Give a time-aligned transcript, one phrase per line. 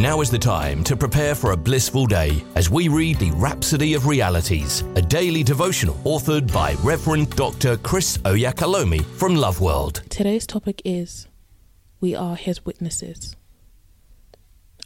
[0.00, 3.92] Now is the time to prepare for a blissful day as we read the Rhapsody
[3.92, 7.76] of Realities, a daily devotional authored by Reverend Dr.
[7.76, 10.02] Chris Oyakhilome from Love World.
[10.08, 11.28] Today's topic is
[12.00, 13.36] We Are His Witnesses.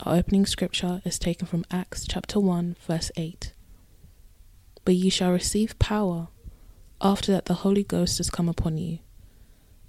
[0.03, 3.53] Our opening scripture is taken from Acts chapter 1, verse 8.
[4.85, 6.27] But ye shall receive power
[7.01, 8.99] after that the Holy Ghost is come upon you,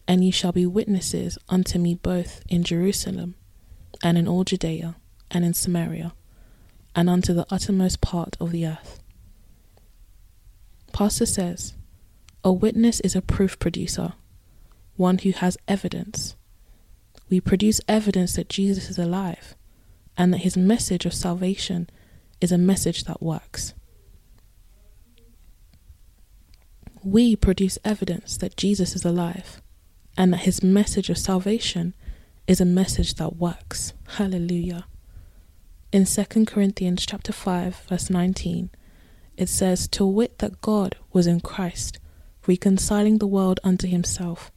[0.07, 3.34] and ye shall be witnesses unto me both in Jerusalem
[4.04, 4.98] and in all Judea
[5.32, 6.14] and in Samaria,
[6.95, 8.99] and unto the uttermost part of the earth.
[10.94, 11.73] Pastor says,
[12.44, 14.13] A witness is a proof producer,
[14.96, 16.35] one who has evidence.
[17.30, 19.55] We produce evidence that Jesus is alive
[20.18, 21.90] and that his message of salvation
[22.40, 23.73] is a message that works.
[27.04, 29.62] We produce evidence that Jesus is alive
[30.18, 31.94] and that his message of salvation
[32.48, 33.94] is a message that works.
[34.07, 34.85] Hallelujah.
[35.95, 38.70] In 2 Corinthians chapter 5 verse 19,
[39.38, 41.99] it says, "To wit that God was in Christ,
[42.46, 44.51] reconciling the world unto himself,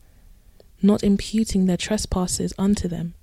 [0.82, 3.14] not imputing their trespasses unto them,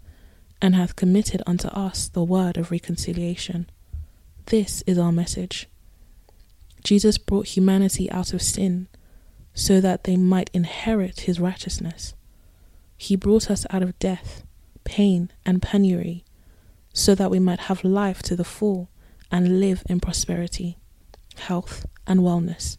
[0.62, 3.70] and hath committed unto us the word of reconciliation."
[4.46, 5.68] This is our message.
[6.86, 8.88] Jesus brought humanity out of sin
[9.54, 12.14] so that they might inherit his righteousness.
[12.98, 14.46] He brought us out of death,
[14.86, 16.24] pain, and penury
[16.96, 18.90] so that we might have life to the full
[19.30, 20.78] and live in prosperity,
[21.36, 22.78] health, and wellness.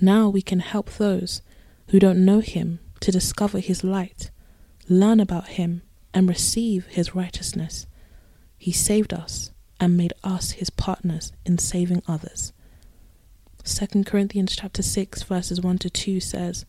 [0.00, 1.40] Now we can help those
[1.88, 4.32] who don't know Him to discover His light,
[4.88, 7.86] learn about Him, and receive His righteousness.
[8.58, 12.52] He saved us and made us His partners in saving others.
[13.62, 16.66] 2 Corinthians chapter 6 verses 1 to 2 says,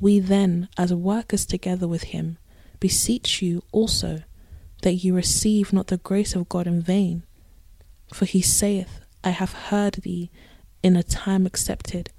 [0.00, 2.38] We then, as workers together with him,
[2.80, 4.22] beseech you also
[4.86, 7.24] that ye receive not the grace of God in vain.
[8.14, 10.30] For he saith, I have heard thee
[10.80, 12.10] in a time accepted,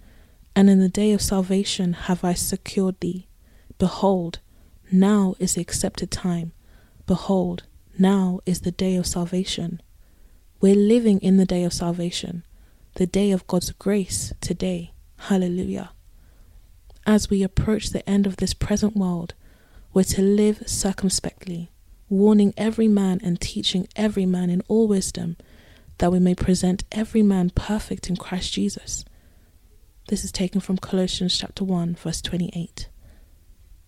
[0.54, 3.30] and in the day of salvation have I secured thee.
[3.78, 4.40] Behold,
[4.92, 6.52] now is the accepted time.
[7.06, 7.64] Behold,
[7.98, 9.82] now is the day of salvation.
[10.60, 12.44] We're living in the day of salvation,
[12.96, 14.92] the day of God's grace today.
[15.30, 15.92] Hallelujah.
[17.06, 19.36] As we approach the end of this present world,
[19.94, 21.72] we're to live circumspectly
[22.10, 25.38] warning every man and teaching every man in all wisdom,
[25.98, 29.04] that we may present every man perfect in Christ Jesus.
[30.08, 32.90] This is taken from Colossians chapter 1 verse 28.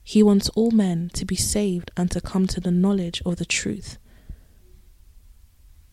[0.03, 3.45] He wants all men to be saved and to come to the knowledge of the
[3.45, 3.97] truth.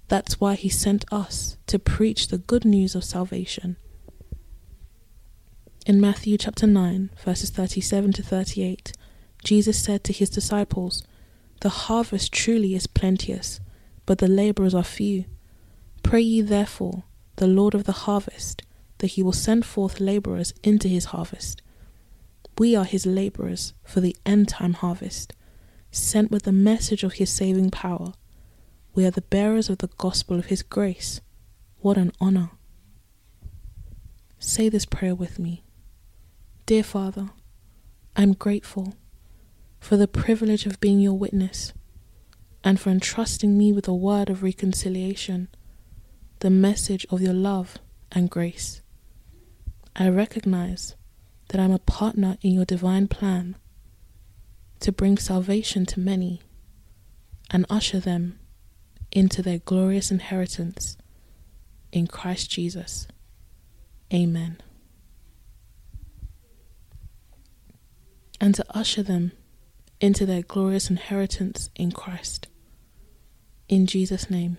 [0.09, 3.77] That's why he sent us to preach the good news of salvation.
[5.85, 8.93] In Matthew chapter 9 verses 37 to 38,
[9.45, 11.05] Jesus said to his disciples,
[11.61, 13.61] the harvest truly is plenteous,
[14.05, 15.25] but the labourers are few.
[16.03, 17.05] Pray ye therefore
[17.37, 18.63] the Lord of the harvest,
[18.99, 21.63] that he will send forth labourers into his harvest.
[22.59, 25.35] We are his labourers for the end time harvest,
[25.91, 28.15] sent with the message of his saving power.
[28.95, 31.21] We are the bearers of the gospel of his grace.
[31.81, 32.51] What an honour!
[34.39, 35.65] Say this prayer with me.
[36.65, 37.31] Dear Father,
[38.17, 38.95] I'm grateful
[39.81, 41.73] for the privilege of being your witness,
[42.65, 45.49] and for entrusting me with a word of reconciliation,
[46.41, 47.79] the message of your love
[48.13, 48.83] and grace.
[49.95, 50.95] I recognize
[51.49, 53.57] that I'm a partner in your divine plan
[54.81, 56.43] to bring salvation to many
[57.51, 58.39] and usher them
[59.13, 60.97] into their glorious inheritance
[61.93, 63.07] in Christ Jesus.
[64.13, 64.61] Amen.
[68.41, 69.33] And to usher them
[70.07, 72.47] into their glorious inheritance in Christ.
[73.69, 74.57] In Jesus' name,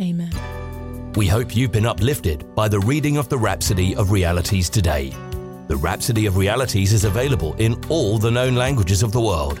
[0.00, 0.32] amen.
[1.14, 5.10] We hope you've been uplifted by the reading of the Rhapsody of Realities today.
[5.68, 9.60] The Rhapsody of Realities is available in all the known languages of the world